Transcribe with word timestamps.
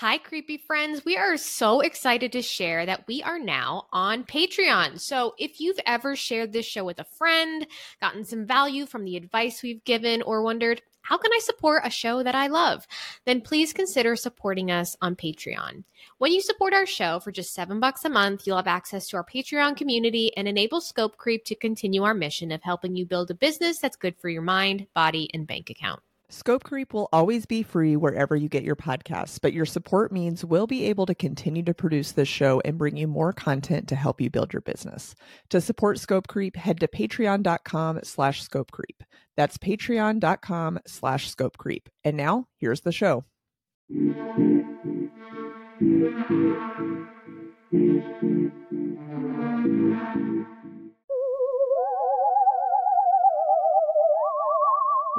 Hi, 0.00 0.16
creepy 0.16 0.56
friends. 0.56 1.04
We 1.04 1.18
are 1.18 1.36
so 1.36 1.80
excited 1.80 2.32
to 2.32 2.40
share 2.40 2.86
that 2.86 3.06
we 3.06 3.22
are 3.22 3.38
now 3.38 3.86
on 3.92 4.24
Patreon. 4.24 4.98
So, 4.98 5.34
if 5.36 5.60
you've 5.60 5.78
ever 5.84 6.16
shared 6.16 6.54
this 6.54 6.64
show 6.64 6.84
with 6.84 7.00
a 7.00 7.04
friend, 7.04 7.66
gotten 8.00 8.24
some 8.24 8.46
value 8.46 8.86
from 8.86 9.04
the 9.04 9.18
advice 9.18 9.62
we've 9.62 9.84
given, 9.84 10.22
or 10.22 10.42
wondered, 10.42 10.80
how 11.02 11.18
can 11.18 11.30
I 11.34 11.40
support 11.42 11.82
a 11.84 11.90
show 11.90 12.22
that 12.22 12.34
I 12.34 12.46
love? 12.46 12.86
Then 13.26 13.42
please 13.42 13.74
consider 13.74 14.16
supporting 14.16 14.70
us 14.70 14.96
on 15.02 15.16
Patreon. 15.16 15.84
When 16.16 16.32
you 16.32 16.40
support 16.40 16.72
our 16.72 16.86
show 16.86 17.20
for 17.20 17.30
just 17.30 17.52
seven 17.52 17.78
bucks 17.78 18.02
a 18.06 18.08
month, 18.08 18.46
you'll 18.46 18.56
have 18.56 18.66
access 18.66 19.06
to 19.08 19.18
our 19.18 19.24
Patreon 19.24 19.76
community 19.76 20.34
and 20.34 20.48
enable 20.48 20.80
Scope 20.80 21.18
Creep 21.18 21.44
to 21.44 21.54
continue 21.54 22.04
our 22.04 22.14
mission 22.14 22.52
of 22.52 22.62
helping 22.62 22.96
you 22.96 23.04
build 23.04 23.30
a 23.30 23.34
business 23.34 23.80
that's 23.80 23.96
good 23.96 24.16
for 24.16 24.30
your 24.30 24.40
mind, 24.40 24.86
body, 24.94 25.28
and 25.34 25.46
bank 25.46 25.68
account. 25.68 26.00
Scope 26.32 26.62
Creep 26.62 26.94
will 26.94 27.08
always 27.12 27.44
be 27.44 27.64
free 27.64 27.96
wherever 27.96 28.36
you 28.36 28.48
get 28.48 28.62
your 28.62 28.76
podcasts, 28.76 29.40
but 29.42 29.52
your 29.52 29.66
support 29.66 30.12
means 30.12 30.44
we'll 30.44 30.68
be 30.68 30.84
able 30.84 31.04
to 31.06 31.14
continue 31.14 31.64
to 31.64 31.74
produce 31.74 32.12
this 32.12 32.28
show 32.28 32.62
and 32.64 32.78
bring 32.78 32.96
you 32.96 33.08
more 33.08 33.32
content 33.32 33.88
to 33.88 33.96
help 33.96 34.20
you 34.20 34.30
build 34.30 34.52
your 34.52 34.62
business. 34.62 35.16
To 35.48 35.60
support 35.60 35.98
Scope 35.98 36.28
Creep, 36.28 36.54
head 36.54 36.78
to 36.80 36.86
patreon.com 36.86 38.00
slash 38.04 38.42
scope 38.42 38.70
creep. 38.70 39.02
That's 39.36 39.58
patreon.com 39.58 40.78
slash 40.86 41.28
scope 41.28 41.58
creep. 41.58 41.88
And 42.04 42.16
now, 42.16 42.46
here's 42.58 42.82
the 42.82 42.92
show. 42.92 43.24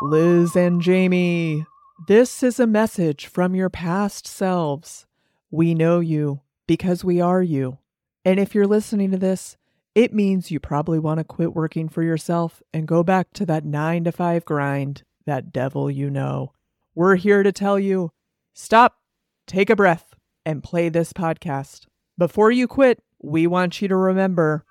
Liz 0.03 0.55
and 0.55 0.81
Jamie, 0.81 1.63
this 2.07 2.41
is 2.41 2.59
a 2.59 2.65
message 2.65 3.27
from 3.27 3.53
your 3.53 3.69
past 3.69 4.25
selves. 4.25 5.05
We 5.51 5.75
know 5.75 5.99
you 5.99 6.41
because 6.65 7.03
we 7.03 7.21
are 7.21 7.43
you. 7.43 7.77
And 8.25 8.39
if 8.39 8.55
you're 8.55 8.65
listening 8.65 9.11
to 9.11 9.17
this, 9.17 9.57
it 9.93 10.11
means 10.11 10.49
you 10.49 10.59
probably 10.59 10.97
want 10.97 11.19
to 11.19 11.23
quit 11.23 11.53
working 11.53 11.87
for 11.87 12.01
yourself 12.01 12.63
and 12.73 12.87
go 12.87 13.03
back 13.03 13.31
to 13.33 13.45
that 13.45 13.63
nine 13.63 14.03
to 14.05 14.11
five 14.11 14.43
grind, 14.43 15.03
that 15.27 15.53
devil 15.53 15.91
you 15.91 16.09
know. 16.09 16.53
We're 16.95 17.15
here 17.15 17.43
to 17.43 17.51
tell 17.51 17.77
you 17.77 18.11
stop, 18.55 18.97
take 19.45 19.69
a 19.69 19.75
breath, 19.75 20.15
and 20.43 20.63
play 20.63 20.89
this 20.89 21.13
podcast. 21.13 21.85
Before 22.17 22.49
you 22.49 22.67
quit, 22.67 23.03
we 23.21 23.45
want 23.45 23.83
you 23.83 23.87
to 23.87 23.95
remember 23.95 24.65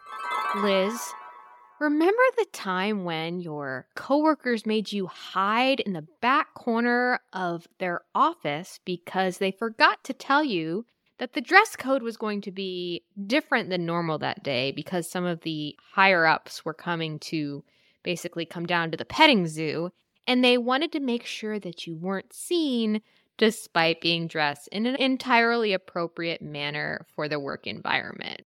Liz, 0.56 1.12
remember 1.80 2.22
the 2.36 2.46
time 2.52 3.04
when 3.04 3.40
your 3.40 3.86
coworkers 3.96 4.66
made 4.66 4.92
you 4.92 5.06
hide 5.06 5.80
in 5.80 5.94
the 5.94 6.06
back 6.20 6.52
corner 6.54 7.20
of 7.32 7.66
their 7.78 8.02
office 8.14 8.78
because 8.84 9.38
they 9.38 9.50
forgot 9.50 10.04
to 10.04 10.12
tell 10.12 10.44
you 10.44 10.84
that 11.18 11.32
the 11.32 11.40
dress 11.40 11.76
code 11.76 12.02
was 12.02 12.18
going 12.18 12.42
to 12.42 12.52
be 12.52 13.02
different 13.26 13.70
than 13.70 13.86
normal 13.86 14.18
that 14.18 14.42
day 14.42 14.72
because 14.72 15.10
some 15.10 15.24
of 15.24 15.40
the 15.40 15.74
higher 15.92 16.26
ups 16.26 16.64
were 16.64 16.74
coming 16.74 17.18
to 17.18 17.64
basically 18.02 18.44
come 18.44 18.66
down 18.66 18.90
to 18.90 18.96
the 18.96 19.04
petting 19.04 19.46
zoo 19.46 19.90
and 20.26 20.44
they 20.44 20.58
wanted 20.58 20.92
to 20.92 21.00
make 21.00 21.24
sure 21.24 21.58
that 21.58 21.86
you 21.86 21.96
weren't 21.96 22.32
seen 22.32 23.00
despite 23.38 24.02
being 24.02 24.26
dressed 24.26 24.68
in 24.68 24.84
an 24.84 24.96
entirely 24.96 25.72
appropriate 25.72 26.42
manner 26.42 27.06
for 27.14 27.26
the 27.26 27.40
work 27.40 27.66
environment. 27.66 28.42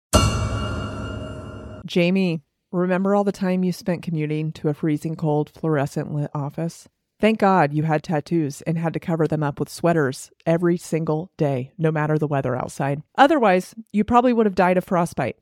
Jamie, 1.86 2.42
remember 2.78 3.14
all 3.14 3.24
the 3.24 3.32
time 3.32 3.64
you 3.64 3.72
spent 3.72 4.02
commuting 4.02 4.52
to 4.52 4.68
a 4.68 4.74
freezing 4.74 5.16
cold 5.16 5.50
fluorescent 5.50 6.12
lit 6.12 6.30
office? 6.34 6.88
Thank 7.20 7.38
God 7.38 7.74
you 7.74 7.82
had 7.82 8.02
tattoos 8.02 8.62
and 8.62 8.78
had 8.78 8.94
to 8.94 9.00
cover 9.00 9.28
them 9.28 9.42
up 9.42 9.60
with 9.60 9.68
sweaters 9.68 10.30
every 10.46 10.78
single 10.78 11.30
day, 11.36 11.70
no 11.76 11.92
matter 11.92 12.16
the 12.16 12.26
weather 12.26 12.56
outside. 12.56 13.02
Otherwise, 13.18 13.74
you 13.92 14.04
probably 14.04 14.32
would 14.32 14.46
have 14.46 14.54
died 14.54 14.78
of 14.78 14.84
frostbite. 14.84 15.36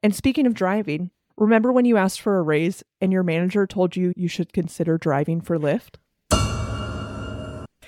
And 0.00 0.14
speaking 0.14 0.46
of 0.46 0.54
driving, 0.54 1.10
remember 1.36 1.72
when 1.72 1.86
you 1.86 1.96
asked 1.96 2.20
for 2.20 2.38
a 2.38 2.42
raise 2.42 2.84
and 3.00 3.12
your 3.12 3.24
manager 3.24 3.66
told 3.66 3.96
you 3.96 4.12
you 4.16 4.28
should 4.28 4.52
consider 4.52 4.96
driving 4.96 5.40
for 5.40 5.58
Lyft? 5.58 5.96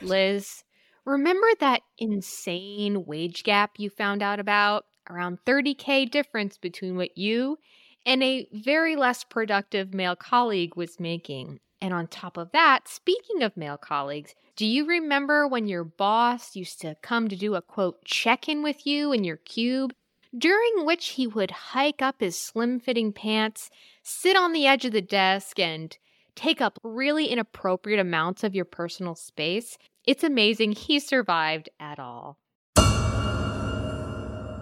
Liz, 0.02 0.64
remember 1.04 1.46
that 1.60 1.82
insane 1.98 3.04
wage 3.06 3.44
gap 3.44 3.72
you 3.78 3.90
found 3.90 4.22
out 4.22 4.40
about? 4.40 4.86
Around 5.08 5.38
30K 5.46 6.10
difference 6.10 6.58
between 6.58 6.96
what 6.96 7.16
you 7.16 7.58
and 8.06 8.22
a 8.22 8.48
very 8.52 8.94
less 8.94 9.24
productive 9.24 9.92
male 9.92 10.16
colleague 10.16 10.76
was 10.76 11.00
making. 11.00 11.58
And 11.82 11.92
on 11.92 12.06
top 12.06 12.36
of 12.36 12.52
that, 12.52 12.88
speaking 12.88 13.42
of 13.42 13.56
male 13.56 13.76
colleagues, 13.76 14.34
do 14.54 14.64
you 14.64 14.86
remember 14.86 15.46
when 15.46 15.66
your 15.66 15.84
boss 15.84 16.56
used 16.56 16.80
to 16.80 16.96
come 17.02 17.28
to 17.28 17.36
do 17.36 17.56
a 17.56 17.60
quote 17.60 18.02
check 18.04 18.48
in 18.48 18.62
with 18.62 18.86
you 18.86 19.12
in 19.12 19.24
your 19.24 19.36
cube? 19.36 19.92
During 20.36 20.86
which 20.86 21.08
he 21.08 21.26
would 21.26 21.50
hike 21.50 22.00
up 22.00 22.20
his 22.20 22.38
slim 22.38 22.78
fitting 22.80 23.12
pants, 23.12 23.70
sit 24.02 24.36
on 24.36 24.52
the 24.52 24.66
edge 24.66 24.84
of 24.84 24.92
the 24.92 25.02
desk, 25.02 25.58
and 25.58 25.96
take 26.34 26.60
up 26.60 26.78
really 26.82 27.26
inappropriate 27.26 27.98
amounts 27.98 28.44
of 28.44 28.54
your 28.54 28.64
personal 28.64 29.14
space. 29.14 29.78
It's 30.06 30.22
amazing 30.22 30.72
he 30.72 31.00
survived 31.00 31.68
at 31.80 31.98
all. 31.98 32.38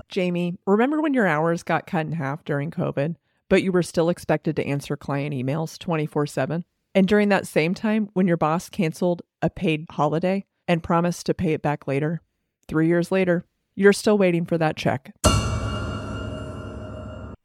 Jamie, 0.08 0.56
remember 0.66 1.00
when 1.00 1.12
your 1.14 1.26
hours 1.26 1.62
got 1.62 1.86
cut 1.86 2.06
in 2.06 2.12
half 2.12 2.44
during 2.44 2.70
COVID, 2.70 3.16
but 3.54 3.62
you 3.62 3.70
were 3.70 3.84
still 3.84 4.08
expected 4.08 4.56
to 4.56 4.66
answer 4.66 4.96
client 4.96 5.32
emails 5.32 5.78
24 5.78 6.26
7? 6.26 6.64
And 6.92 7.06
during 7.06 7.28
that 7.28 7.46
same 7.46 7.72
time, 7.72 8.08
when 8.12 8.26
your 8.26 8.36
boss 8.36 8.68
canceled 8.68 9.22
a 9.42 9.48
paid 9.48 9.86
holiday 9.92 10.44
and 10.66 10.82
promised 10.82 11.26
to 11.26 11.34
pay 11.34 11.52
it 11.52 11.62
back 11.62 11.86
later, 11.86 12.20
three 12.66 12.88
years 12.88 13.12
later, 13.12 13.46
you're 13.76 13.92
still 13.92 14.18
waiting 14.18 14.44
for 14.44 14.58
that 14.58 14.76
check. 14.76 15.14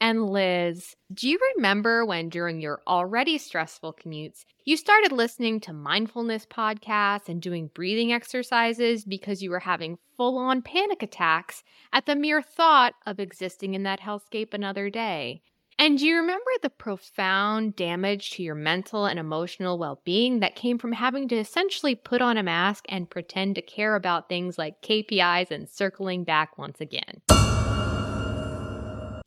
And 0.01 0.25
Liz, 0.31 0.95
do 1.13 1.29
you 1.29 1.37
remember 1.55 2.03
when 2.03 2.29
during 2.29 2.59
your 2.59 2.81
already 2.87 3.37
stressful 3.37 3.93
commutes, 4.03 4.45
you 4.65 4.77
started 4.77 5.11
listening 5.11 5.59
to 5.59 5.73
mindfulness 5.73 6.47
podcasts 6.47 7.29
and 7.29 7.39
doing 7.39 7.69
breathing 7.75 8.11
exercises 8.11 9.05
because 9.05 9.43
you 9.43 9.51
were 9.51 9.59
having 9.59 9.99
full 10.17 10.39
on 10.39 10.63
panic 10.63 11.03
attacks 11.03 11.63
at 11.93 12.07
the 12.07 12.15
mere 12.15 12.41
thought 12.41 12.95
of 13.05 13.19
existing 13.19 13.75
in 13.75 13.83
that 13.83 13.99
hellscape 13.99 14.55
another 14.55 14.89
day? 14.89 15.43
And 15.81 15.97
do 15.97 16.06
you 16.06 16.17
remember 16.17 16.51
the 16.62 16.69
profound 16.69 17.78
damage 17.78 18.31
to 18.31 18.44
your 18.44 18.53
mental 18.53 19.06
and 19.06 19.17
emotional 19.17 19.78
well 19.78 20.01
being 20.03 20.41
that 20.41 20.57
came 20.57 20.78
from 20.78 20.91
having 20.91 21.29
to 21.29 21.38
essentially 21.38 21.95
put 21.95 22.22
on 22.22 22.35
a 22.35 22.44
mask 22.44 22.84
and 22.90 23.09
pretend 23.09 23.56
to 23.56 23.62
care 23.62 23.95
about 23.95 24.28
things 24.28 24.57
like 24.57 24.81
KPIs 24.81 25.51
and 25.51 25.69
circling 25.69 26.25
back 26.25 26.57
once 26.57 26.81
again? 26.81 27.22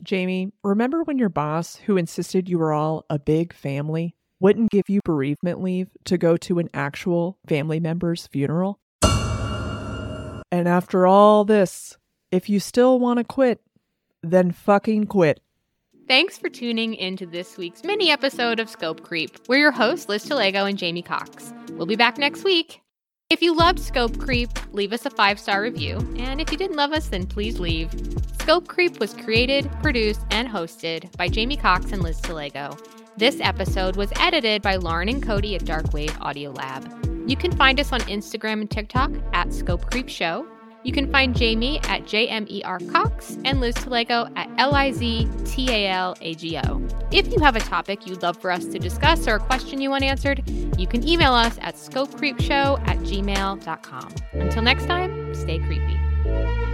Jamie, 0.05 0.53
remember 0.62 1.03
when 1.05 1.17
your 1.17 1.31
boss, 1.31 1.77
who 1.77 1.97
insisted 1.97 2.51
you 2.51 2.59
were 2.59 2.75
all 2.75 3.07
a 3.09 3.19
big 3.19 3.55
family, 3.55 4.15
wouldn't 4.39 4.71
give 4.71 4.91
you 4.91 5.01
bereavement 5.07 5.62
leave 5.62 5.89
to 6.05 6.19
go 6.19 6.37
to 6.37 6.59
an 6.59 6.69
actual 6.75 7.39
family 7.49 7.81
member's 7.81 8.27
funeral? 8.27 8.79
And 10.51 10.69
after 10.69 11.07
all 11.07 11.47
this, 11.47 11.97
if 12.31 12.51
you 12.51 12.61
still 12.61 12.99
want 13.01 13.21
to 13.21 13.25
quit, 13.25 13.62
then 14.23 14.53
fucking 14.53 15.07
quit. 15.07 15.41
Thanks 16.12 16.37
for 16.37 16.50
tuning 16.50 16.93
into 16.93 17.25
this 17.25 17.56
week's 17.56 17.84
mini 17.84 18.11
episode 18.11 18.61
of 18.61 18.69
Scope 18.69 19.03
Creep. 19.03 19.31
We're 19.49 19.61
your 19.61 19.71
hosts, 19.71 20.11
Liz 20.11 20.27
Talago 20.27 20.69
and 20.69 20.77
Jamie 20.77 21.00
Cox. 21.00 21.55
We'll 21.71 21.87
be 21.87 21.97
back 21.97 22.19
next 22.19 22.45
week. 22.45 22.83
If 23.31 23.41
you 23.41 23.56
loved 23.56 23.81
Scope 23.81 24.19
Creep, 24.19 24.50
leave 24.75 24.93
us 24.93 25.06
a 25.06 25.11
five 25.11 25.41
star 25.41 25.62
review. 25.62 25.97
And 26.19 26.39
if 26.39 26.53
you 26.53 26.59
didn't 26.59 26.77
love 26.77 26.93
us, 26.93 27.09
then 27.09 27.25
please 27.27 27.59
leave. 27.59 27.91
Scope 28.39 28.69
Creep 28.69 29.00
was 29.00 29.15
created, 29.15 29.71
produced, 29.83 30.21
and 30.31 30.47
hosted 30.47 31.11
by 31.17 31.28
Jamie 31.28 31.56
Cox 31.56 31.93
and 31.93 32.03
Liz 32.03 32.21
Talago. 32.21 32.79
This 33.17 33.41
episode 33.41 33.97
was 33.97 34.12
edited 34.21 34.61
by 34.61 34.77
Lauren 34.77 35.09
and 35.09 35.23
Cody 35.23 35.55
at 35.55 35.62
Darkwave 35.62 36.21
Audio 36.21 36.50
Lab. 36.50 36.93
You 37.27 37.37
can 37.39 37.56
find 37.56 37.81
us 37.81 37.91
on 37.91 38.00
Instagram 38.00 38.61
and 38.61 38.71
TikTok 38.71 39.12
at 39.33 39.55
Scope 39.55 39.91
Creep 39.91 40.11
Show. 40.11 40.47
You 40.84 40.93
can 40.93 41.10
find 41.10 41.37
Jamie 41.37 41.78
at 41.84 42.04
JMER 42.04 42.90
Cox 42.90 43.38
and 43.44 43.61
Liz 43.61 43.75
Talago 43.76 44.31
at 44.37 44.50
L 44.58 44.75
I 44.75 44.93
Z 44.93 45.29
T 45.44 45.70
A 45.70 45.88
L 45.88 46.17
A 46.20 46.34
G 46.34 46.58
O. 46.58 46.87
If 47.11 47.32
you 47.32 47.38
have 47.40 47.56
a 47.56 47.61
topic 47.61 48.06
you'd 48.06 48.23
love 48.23 48.37
for 48.37 48.50
us 48.50 48.67
to 48.67 48.79
discuss 48.79 49.29
or 49.29 49.37
a 49.37 49.40
question 49.40 49.81
you 49.81 49.90
want 49.90 50.05
answered, 50.05 50.43
you 50.79 50.87
can 50.87 51.06
email 51.06 51.32
us 51.32 51.56
at 51.61 51.76
scopecreepshow 51.76 52.81
at 52.88 52.99
gmail.com. 52.99 54.14
Until 54.32 54.62
next 54.62 54.87
time, 54.87 55.34
stay 55.34 55.58
creepy. 55.58 56.72